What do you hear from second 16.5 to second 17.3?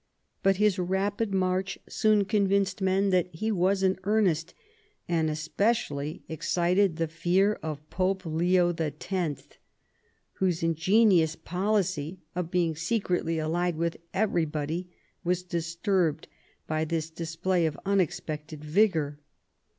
by this